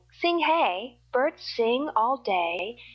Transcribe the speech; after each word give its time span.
Sing 0.19 0.39
hey! 0.39 0.97
Birds 1.11 1.43
sing 1.55 1.87
All 1.95 2.17
day. 2.17 2.79